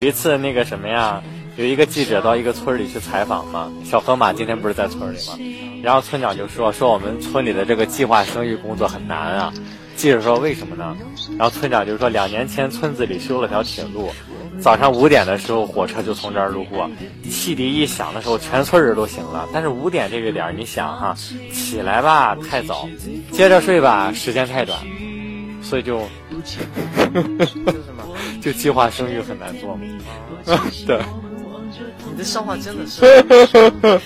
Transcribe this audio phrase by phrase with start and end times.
[0.00, 1.20] 有一次那个什么呀，
[1.56, 5.36] 有一个记者到一个村里去采访嘛，小河马今天不是在村里吗？
[5.82, 9.52] 然后村长就说说我们村里的这个计划生育工作很难啊。
[9.96, 10.96] 记者说为什么呢？
[11.36, 14.08] 然后村长就说两年前村子里修了条铁路，
[14.60, 16.88] 早上五点的时候火车就从这儿路过，
[17.28, 19.48] 汽笛一响的时候全村人都醒了。
[19.52, 21.12] 但是五点这个点儿你想哈，
[21.52, 22.88] 起来吧太早，
[23.32, 24.78] 接着睡吧时间太短，
[25.62, 26.00] 所以就。
[26.30, 26.44] 就
[27.82, 28.04] 什么？
[28.40, 29.82] 就计划生育很难做嘛？
[30.86, 31.02] 对，
[32.10, 33.04] 你的笑话真的是，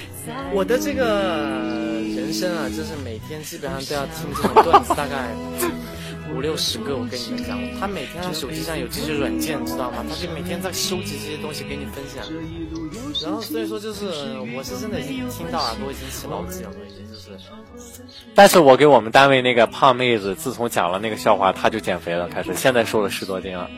[0.53, 5.29] 我的这个人生啊，就是每天基本上都要听这种段子，大概
[6.35, 6.97] 五六十个。
[6.97, 10.05] 我跟你们讲，他每天他手机上有这些软件，知道吗？
[10.09, 12.25] 他就每天在收集这些东西给你分享。
[13.23, 14.07] 然后所以说，就是
[14.57, 17.31] 我是真的已经听到耳朵已经起老茧了，已经就是。
[18.35, 23.69] 但是我给我们单位那个胖妹子，自从讲了那个笑话，她就减肥了，开始现在瘦了十多斤了。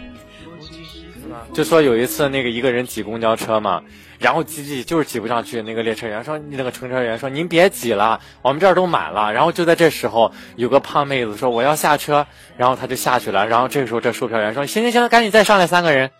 [1.52, 3.82] 就说有一次那个一个人挤公交车嘛，
[4.18, 9.33] 然后挤挤就是挤不上去，那个列车员说，那个乘车员说您别挤了，我们这儿都满了。
[9.33, 13.47] 然后就在这时候，有个胖妹子说我要下车，然后他就下去了。
[13.47, 16.11] 然后这个时候这售票员说行行行，赶紧再上来三个人。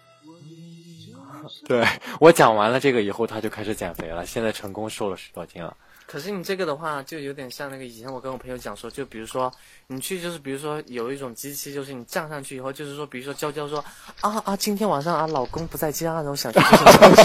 [1.69, 1.85] 对
[2.21, 5.75] 我讲完了这个以后，他就开始减肥了，现在成功瘦了十多斤了。
[6.15, 9.53] 可是你这个的话，就有点像那个以前我跟我朋友讲说，就比如说
[9.89, 13.85] 你去就是比如说有一种机器，就是你站上去以后，就是说比如说娇娇说
[14.21, 16.61] 啊啊，今天晚上啊老公不在家，然后想去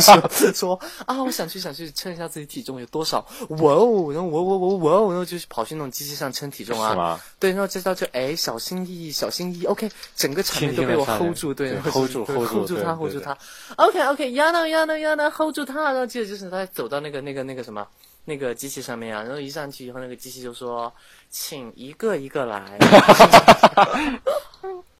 [0.01, 13.37] 说说啊，我想去想去称一下自己体重有多少，哇哦，然后我我我哇哦，然后就跑去那种机器上称体重啊，对，然后这叫就哎小心翼翼，小心翼翼，OK，整个场面都被我 hold 住，对，hold 住 hold 住他 hold 住他
[13.75, 17.85] ，OK OK，呀呢呀呢呀呢 hold 住他，然后接着就是他走到那个那个那个什么。
[18.25, 20.94] 那个机器上面啊，然后一上去以后，那个机器就说
[21.30, 22.77] ：“请一个一个来。”